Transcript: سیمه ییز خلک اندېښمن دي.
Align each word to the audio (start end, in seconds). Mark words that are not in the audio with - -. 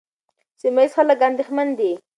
سیمه 0.61 0.81
ییز 0.83 0.91
خلک 0.97 1.19
اندېښمن 1.29 1.67
دي. 1.79 1.91